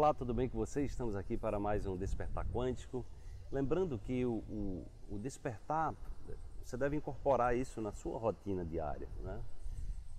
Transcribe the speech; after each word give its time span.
Olá, 0.00 0.14
tudo 0.14 0.32
bem 0.32 0.48
com 0.48 0.56
vocês? 0.56 0.92
Estamos 0.92 1.14
aqui 1.14 1.36
para 1.36 1.60
mais 1.60 1.84
um 1.84 1.94
Despertar 1.94 2.46
Quântico. 2.46 3.04
Lembrando 3.52 3.98
que 3.98 4.24
o, 4.24 4.36
o, 4.48 4.86
o 5.10 5.18
despertar, 5.18 5.94
você 6.64 6.74
deve 6.74 6.96
incorporar 6.96 7.54
isso 7.54 7.82
na 7.82 7.92
sua 7.92 8.18
rotina 8.18 8.64
diária, 8.64 9.06
né? 9.22 9.38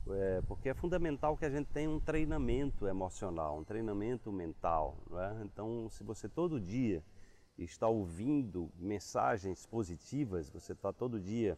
É, 0.07 0.41
porque 0.47 0.69
é 0.69 0.75
fundamental 0.75 1.35
que 1.35 1.45
a 1.45 1.49
gente 1.49 1.65
tenha 1.73 1.89
um 1.89 1.99
treinamento 1.99 2.85
emocional, 2.85 3.57
um 3.57 3.63
treinamento 3.63 4.31
mental. 4.31 4.97
Né? 5.09 5.41
Então, 5.45 5.89
se 5.89 6.03
você 6.03 6.29
todo 6.29 6.61
dia 6.61 7.03
está 7.57 7.87
ouvindo 7.87 8.69
mensagens 8.77 9.65
positivas, 9.65 10.47
você 10.47 10.73
está 10.73 10.93
todo 10.93 11.19
dia 11.19 11.57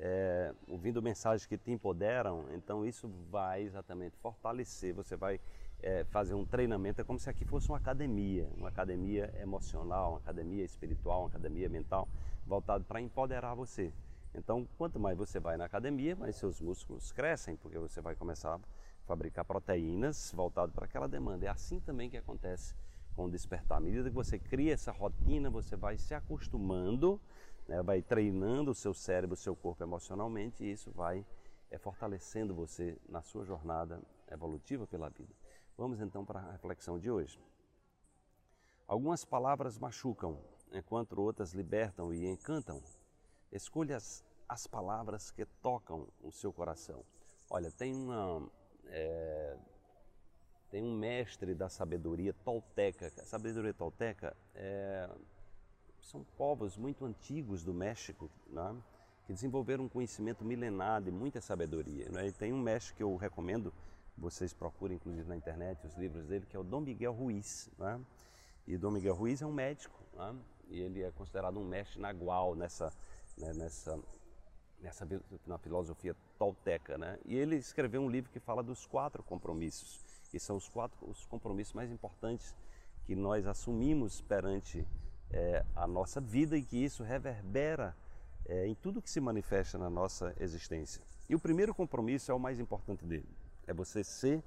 é, 0.00 0.54
ouvindo 0.66 1.02
mensagens 1.02 1.46
que 1.46 1.58
te 1.58 1.70
empoderam, 1.70 2.46
então 2.54 2.86
isso 2.86 3.08
vai 3.30 3.62
exatamente 3.62 4.16
fortalecer, 4.16 4.94
você 4.94 5.14
vai 5.14 5.38
é, 5.82 6.04
fazer 6.04 6.34
um 6.34 6.44
treinamento, 6.46 7.02
é 7.02 7.04
como 7.04 7.18
se 7.18 7.28
aqui 7.28 7.44
fosse 7.44 7.68
uma 7.68 7.76
academia, 7.76 8.48
uma 8.56 8.68
academia 8.68 9.32
emocional, 9.40 10.12
uma 10.12 10.18
academia 10.18 10.64
espiritual, 10.64 11.20
uma 11.20 11.28
academia 11.28 11.68
mental, 11.68 12.08
voltado 12.46 12.84
para 12.84 13.00
empoderar 13.00 13.54
você. 13.54 13.92
Então, 14.34 14.66
quanto 14.78 14.98
mais 14.98 15.18
você 15.18 15.38
vai 15.38 15.56
na 15.56 15.66
academia, 15.66 16.16
mais 16.16 16.36
seus 16.36 16.60
músculos 16.60 17.12
crescem, 17.12 17.56
porque 17.56 17.78
você 17.78 18.00
vai 18.00 18.14
começar 18.14 18.54
a 18.54 18.60
fabricar 19.04 19.44
proteínas 19.44 20.32
voltado 20.34 20.72
para 20.72 20.84
aquela 20.84 21.08
demanda. 21.08 21.46
É 21.46 21.48
assim 21.48 21.80
também 21.80 22.08
que 22.08 22.16
acontece 22.16 22.74
com 23.16 23.24
o 23.24 23.30
despertar. 23.30 23.78
À 23.78 23.80
medida 23.80 24.08
que 24.08 24.14
você 24.14 24.38
cria 24.38 24.72
essa 24.72 24.92
rotina, 24.92 25.50
você 25.50 25.76
vai 25.76 25.98
se 25.98 26.14
acostumando, 26.14 27.20
né, 27.70 27.80
vai 27.84 28.02
treinando 28.02 28.72
o 28.72 28.74
seu 28.74 28.92
cérebro, 28.92 29.34
o 29.34 29.36
seu 29.36 29.54
corpo 29.54 29.84
emocionalmente, 29.84 30.64
e 30.64 30.72
isso 30.72 30.90
vai 30.90 31.24
é, 31.70 31.78
fortalecendo 31.78 32.52
você 32.52 32.98
na 33.08 33.22
sua 33.22 33.44
jornada 33.44 34.02
evolutiva 34.28 34.88
pela 34.88 35.08
vida. 35.08 35.32
Vamos 35.78 36.00
então 36.00 36.24
para 36.24 36.40
a 36.40 36.50
reflexão 36.50 36.98
de 36.98 37.08
hoje. 37.08 37.40
Algumas 38.88 39.24
palavras 39.24 39.78
machucam, 39.78 40.36
enquanto 40.72 41.16
outras 41.20 41.52
libertam 41.52 42.12
e 42.12 42.26
encantam. 42.26 42.82
Escolha 43.52 43.96
as, 43.96 44.24
as 44.48 44.66
palavras 44.66 45.30
que 45.30 45.46
tocam 45.62 46.08
o 46.20 46.32
seu 46.32 46.52
coração. 46.52 47.04
Olha, 47.48 47.70
tem 47.70 47.94
uma. 47.94 48.50
É, 48.86 49.56
tem 50.70 50.82
um 50.82 50.96
mestre 50.96 51.54
da 51.54 51.68
sabedoria 51.68 52.32
tolteca. 52.32 53.06
A 53.06 53.24
sabedoria 53.24 53.72
tolteca 53.72 54.36
é, 54.56 55.08
são 56.10 56.24
povos 56.36 56.76
muito 56.76 57.04
antigos 57.04 57.62
do 57.62 57.72
México, 57.72 58.28
né? 58.48 58.76
que 59.26 59.32
desenvolveram 59.32 59.84
um 59.84 59.88
conhecimento 59.88 60.44
milenar 60.44 61.00
de 61.00 61.10
muita 61.10 61.40
sabedoria. 61.40 62.08
Né? 62.10 62.26
E 62.26 62.32
tem 62.32 62.52
um 62.52 62.60
mestre 62.60 62.94
que 62.94 63.02
eu 63.02 63.14
recomendo, 63.14 63.72
vocês 64.18 64.52
procurem 64.52 64.96
inclusive 64.96 65.28
na 65.28 65.36
internet 65.36 65.86
os 65.86 65.94
livros 65.94 66.26
dele, 66.26 66.46
que 66.46 66.56
é 66.56 66.58
o 66.58 66.64
Dom 66.64 66.80
Miguel 66.80 67.12
Ruiz. 67.12 67.70
Né? 67.78 68.00
E 68.66 68.76
Dom 68.76 68.90
Miguel 68.90 69.14
Ruiz 69.14 69.40
é 69.40 69.46
um 69.46 69.52
médico, 69.52 69.98
né? 70.14 70.34
e 70.68 70.80
ele 70.80 71.02
é 71.02 71.12
considerado 71.12 71.60
um 71.60 71.64
mestre 71.64 72.00
nagual 72.00 72.56
nessa, 72.56 72.92
né, 73.38 73.52
nessa, 73.54 73.96
nessa 74.80 75.06
na 75.46 75.58
filosofia 75.58 76.16
tolteca. 76.36 76.98
Né? 76.98 77.20
E 77.24 77.36
ele 77.36 77.54
escreveu 77.54 78.02
um 78.02 78.10
livro 78.10 78.32
que 78.32 78.40
fala 78.40 78.64
dos 78.64 78.84
quatro 78.84 79.22
compromissos 79.22 80.00
que 80.28 80.38
são 80.38 80.56
os 80.56 80.68
quatro 80.68 80.96
os 81.10 81.26
compromissos 81.26 81.74
mais 81.74 81.90
importantes 81.90 82.54
que 83.04 83.16
nós 83.16 83.48
assumimos 83.48 84.20
perante 84.20 84.86
é, 85.32 85.64
a 85.74 85.86
nossa 85.86 86.20
vida 86.20 86.56
e 86.56 86.64
que 86.64 86.76
isso 86.76 87.02
reverbera 87.02 87.96
é, 88.46 88.66
em 88.66 88.74
tudo 88.74 89.02
que 89.02 89.10
se 89.10 89.20
manifesta 89.20 89.78
na 89.78 89.88
nossa 89.88 90.34
existência. 90.40 91.02
E 91.28 91.34
o 91.34 91.40
primeiro 91.40 91.74
compromisso 91.74 92.30
é 92.30 92.34
o 92.34 92.40
mais 92.40 92.58
importante 92.58 93.04
dele, 93.04 93.28
é 93.66 93.72
você 93.72 94.02
ser 94.02 94.42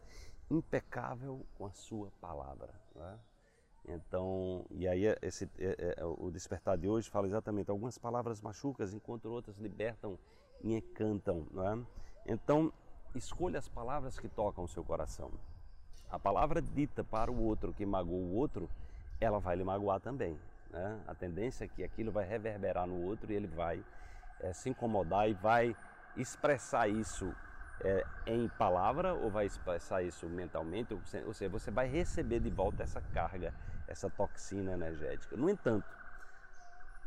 impecável 0.50 1.45
com 1.58 1.66
a 1.66 1.72
sua 1.72 2.11
palavra. 2.20 2.73
Né? 2.95 3.20
Então, 3.88 4.66
e 4.70 4.88
aí 4.88 5.04
esse, 5.22 5.50
é, 5.58 5.95
é, 5.98 6.06
o 6.06 6.30
despertar 6.31 6.78
de 6.78 6.88
hoje 6.88 7.09
fala 7.09 7.28
exatamente 7.28 7.70
algumas 7.70 7.98
palavras 7.98 8.42
machucas 8.42 8.94
enquanto 8.94 9.26
outras 9.26 9.58
libertam 9.58 10.17
e 10.61 10.76
encantam. 10.76 11.48
Né? 11.52 11.86
Então, 12.26 12.72
escolha 13.16 13.60
as 13.60 13.67
palavras 13.67 14.20
que 14.20 14.27
tocam 14.27 14.64
o 14.64 14.67
seu 14.67 14.83
coração. 14.83 15.32
A 16.10 16.20
palavra 16.20 16.61
dita 16.61 17.04
para 17.04 17.32
o 17.32 17.43
outro 17.43 17.73
que 17.73 17.86
magoou 17.86 18.22
o 18.22 18.36
outro, 18.36 18.70
ela 19.20 19.39
vai 19.39 19.55
lhe 19.55 19.64
magoar 19.64 19.99
também. 19.99 20.38
Né? 20.73 21.00
A 21.08 21.14
tendência 21.14 21.66
é 21.66 21.67
que 21.67 21.84
aquilo 21.84 22.11
vai 22.11 22.26
reverberar 22.26 22.88
no 22.88 23.00
outro 23.04 23.32
e 23.32 23.36
ele 23.36 23.48
vai 23.48 23.84
é, 24.39 24.52
se 24.52 24.70
incomodar 24.70 25.30
e 25.30 25.34
vai 25.34 25.76
expressar 26.17 26.89
isso 26.89 27.34
é, 27.82 28.04
em 28.26 28.50
palavra 28.50 29.14
ou 29.14 29.30
vai 29.30 29.45
expressar 29.45 30.02
isso 30.02 30.28
mentalmente, 30.28 30.94
ou 30.94 31.34
seja, 31.34 31.50
você 31.50 31.70
vai 31.72 31.88
receber 31.88 32.39
de 32.39 32.50
volta 32.50 32.84
essa 32.84 33.02
carga, 33.14 33.54
essa 33.88 34.10
toxina 34.10 34.73
energética. 34.73 35.38
No 35.38 35.50
entanto, 35.50 35.86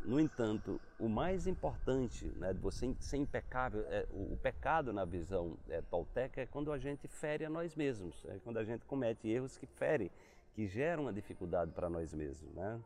no 0.05 0.21
entanto, 0.21 0.81
o 1.01 1.09
mais 1.09 1.49
importante 1.49 2.27
né, 2.37 2.53
de 2.53 2.61
você 2.61 2.95
ser 3.01 3.17
impecável, 3.17 3.85
é, 3.89 4.07
o, 4.11 4.35
o, 4.35 4.37
pecado 4.37 4.93
na 4.93 5.05
visão 5.05 5.59
é, 5.69 5.83
tolteca 5.83 6.41
é 6.41 6.47
quando 6.47 6.71
a 6.71 6.79
gente 6.79 7.09
fere 7.09 7.45
a 7.45 7.51
nós 7.51 7.75
mesmos, 7.75 8.25
é 8.27 8.39
quando 8.45 8.59
a 8.59 8.65
gente 8.65 8.85
comete 8.85 9.29
erros 9.29 9.59
que 9.59 9.67
ferem, 9.67 10.09
que 10.55 10.69
geram 10.69 11.05
uma 11.05 11.13
dificuldade 11.13 11.73
para 11.73 11.91
nós 11.91 12.15
mesmos. 12.15 12.55
Né? 12.55 12.81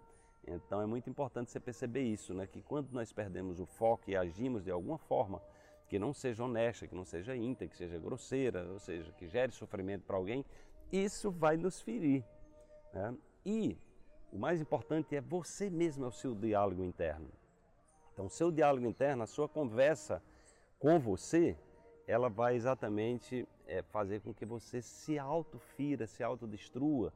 Então 0.47 0.81
é 0.81 0.87
muito 0.87 1.09
importante 1.09 1.51
você 1.51 1.61
perceber 1.61 2.03
isso, 2.03 2.35
né, 2.35 2.47
que 2.47 2.63
quando 2.63 2.91
nós 2.93 3.13
perdemos 3.13 3.61
o 3.61 3.67
foco 3.67 4.11
e 4.11 4.17
agimos 4.17 4.65
de 4.65 4.71
alguma 4.71 4.99
forma 4.99 5.41
que 5.87 5.99
não 5.99 6.15
seja 6.15 6.45
honesta, 6.45 6.87
que 6.87 6.95
não 6.95 7.05
seja 7.05 7.37
íntegra, 7.37 7.69
que 7.69 7.77
seja 7.77 7.99
grosseira, 7.99 8.65
ou 8.73 8.79
seja, 8.79 9.11
que 9.13 9.27
gere 9.27 9.53
sofrimento 9.53 10.05
para 10.05 10.17
alguém, 10.17 10.45
isso 10.93 11.31
vai 11.31 11.57
nos 11.57 11.81
ferir. 11.81 12.25
Né? 12.93 13.17
E 13.45 13.79
o 14.33 14.39
mais 14.39 14.61
importante 14.61 15.17
é 15.17 15.21
você 15.21 15.69
mesmo, 15.69 16.05
é 16.05 16.09
o 16.09 16.13
seu 16.13 16.35
diálogo 16.35 16.85
interno. 16.85 17.29
Então, 18.13 18.27
o 18.27 18.31
seu 18.31 18.53
diálogo 18.53 18.87
interno, 18.87 19.25
a 19.25 19.27
sua 19.27 19.49
conversa 19.49 20.23
com 20.79 20.99
você, 21.01 21.57
ela 22.07 22.29
vai 22.29 22.55
exatamente 22.55 23.47
é, 23.67 23.83
fazer 23.83 24.21
com 24.21 24.33
que 24.33 24.47
você 24.47 24.81
se 24.81 25.19
autofira, 25.19 26.07
se 26.07 26.23
autodestrua, 26.23 27.13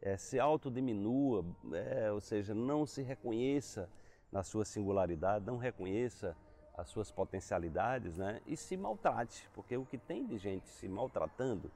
é, 0.00 0.16
se 0.16 0.38
autodiminua, 0.38 1.44
é, 1.72 2.10
ou 2.12 2.20
seja, 2.20 2.54
não 2.54 2.86
se 2.86 3.02
reconheça 3.02 3.88
na 4.30 4.42
sua 4.42 4.64
singularidade, 4.64 5.44
não 5.44 5.56
reconheça 5.56 6.36
as 6.76 6.88
suas 6.88 7.10
potencialidades 7.10 8.18
né? 8.18 8.40
e 8.46 8.56
se 8.56 8.76
maltrate, 8.76 9.48
porque 9.54 9.76
o 9.76 9.84
que 9.84 9.98
tem 9.98 10.26
de 10.26 10.38
gente 10.38 10.68
se 10.68 10.88
maltratando 10.88 11.70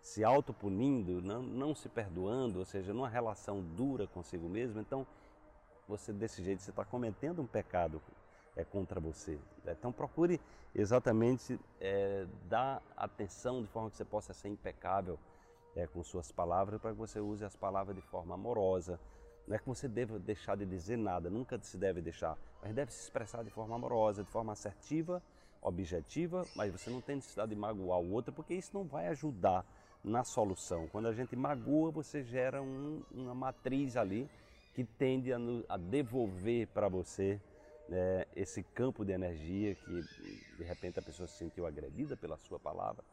se 0.00 0.24
autopunindo, 0.24 1.20
não, 1.20 1.42
não 1.42 1.74
se 1.74 1.88
perdoando, 1.88 2.60
ou 2.60 2.64
seja, 2.64 2.92
numa 2.92 3.08
relação 3.08 3.62
dura 3.62 4.06
consigo 4.06 4.48
mesmo, 4.48 4.80
então 4.80 5.06
você 5.86 6.12
desse 6.12 6.42
jeito 6.42 6.62
você 6.62 6.70
está 6.70 6.84
cometendo 6.84 7.42
um 7.42 7.46
pecado 7.46 8.00
é, 8.56 8.64
contra 8.64 9.00
você. 9.00 9.38
Então 9.66 9.92
procure 9.92 10.40
exatamente 10.74 11.58
é, 11.80 12.26
dar 12.48 12.82
atenção 12.96 13.62
de 13.62 13.68
forma 13.68 13.90
que 13.90 13.96
você 13.96 14.04
possa 14.04 14.32
ser 14.32 14.48
impecável 14.48 15.18
é, 15.78 15.86
com 15.86 16.02
suas 16.02 16.32
palavras, 16.32 16.80
para 16.80 16.90
que 16.90 16.98
você 16.98 17.20
use 17.20 17.44
as 17.44 17.54
palavras 17.54 17.94
de 17.94 18.02
forma 18.02 18.34
amorosa. 18.34 18.98
Não 19.46 19.54
é 19.54 19.58
que 19.58 19.66
você 19.66 19.88
deva 19.88 20.18
deixar 20.18 20.56
de 20.56 20.66
dizer 20.66 20.98
nada, 20.98 21.30
nunca 21.30 21.58
se 21.62 21.78
deve 21.78 22.02
deixar, 22.02 22.36
mas 22.60 22.74
deve 22.74 22.92
se 22.92 23.04
expressar 23.04 23.44
de 23.44 23.50
forma 23.50 23.76
amorosa, 23.76 24.24
de 24.24 24.30
forma 24.30 24.52
assertiva, 24.52 25.22
objetiva, 25.62 26.44
mas 26.54 26.72
você 26.72 26.90
não 26.90 27.00
tem 27.00 27.16
necessidade 27.16 27.54
de 27.54 27.56
magoar 27.56 28.00
o 28.00 28.12
outro, 28.12 28.32
porque 28.32 28.54
isso 28.54 28.70
não 28.74 28.84
vai 28.84 29.06
ajudar 29.06 29.64
na 30.02 30.24
solução. 30.24 30.88
Quando 30.88 31.06
a 31.06 31.12
gente 31.12 31.34
magoa, 31.36 31.90
você 31.90 32.22
gera 32.22 32.60
um, 32.60 33.02
uma 33.12 33.34
matriz 33.34 33.96
ali 33.96 34.28
que 34.74 34.84
tende 34.84 35.32
a, 35.32 35.38
a 35.68 35.76
devolver 35.76 36.66
para 36.68 36.88
você 36.88 37.40
né, 37.88 38.26
esse 38.36 38.62
campo 38.62 39.04
de 39.04 39.12
energia 39.12 39.74
que 39.74 40.02
de 40.58 40.64
repente 40.64 40.98
a 40.98 41.02
pessoa 41.02 41.26
se 41.26 41.38
sentiu 41.38 41.66
agredida 41.66 42.16
pela 42.16 42.36
sua 42.36 42.58
palavra. 42.58 43.04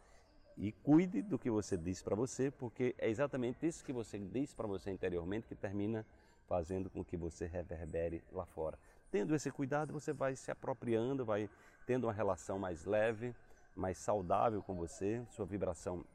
E 0.58 0.72
cuide 0.72 1.22
do 1.22 1.38
que 1.38 1.50
você 1.50 1.76
diz 1.76 2.02
para 2.02 2.16
você, 2.16 2.50
porque 2.50 2.96
é 2.98 3.10
exatamente 3.10 3.66
isso 3.68 3.84
que 3.84 3.92
você 3.92 4.18
diz 4.18 4.54
para 4.54 4.68
você 4.68 4.90
interiormente 4.90 5.48
que 5.48 5.56
termina 5.56 6.06
fazendo 6.48 6.90
com 6.90 7.04
que 7.04 7.18
você 7.18 7.46
reverbere 7.46 8.24
lá 8.32 8.46
fora. 8.46 8.80
Tendo 9.12 9.36
esse 9.36 9.52
cuidado, 9.52 9.92
você 9.92 10.14
vai 10.14 10.36
se 10.36 10.50
apropriando, 10.52 11.26
vai 11.26 11.50
tendo 11.86 12.06
uma 12.06 12.14
relação 12.14 12.58
mais 12.58 12.86
leve, 12.86 13.36
mais 13.76 13.98
saudável 13.98 14.62
com 14.62 14.76
você, 14.76 15.26
sua 15.30 15.46
vibração 15.46 16.06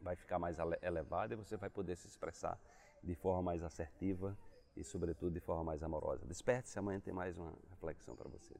vai 0.00 0.16
ficar 0.16 0.38
mais 0.38 0.58
elevada 0.82 1.34
e 1.34 1.36
você 1.36 1.56
vai 1.56 1.70
poder 1.70 1.96
se 1.96 2.06
expressar 2.06 2.58
de 3.02 3.14
forma 3.14 3.42
mais 3.42 3.62
assertiva 3.62 4.36
e, 4.76 4.84
sobretudo, 4.84 5.32
de 5.32 5.40
forma 5.40 5.64
mais 5.64 5.82
amorosa. 5.82 6.26
Desperte-se, 6.26 6.78
amanhã 6.78 7.00
tem 7.00 7.12
mais 7.12 7.36
uma 7.38 7.52
reflexão 7.70 8.14
para 8.14 8.28
você. 8.28 8.54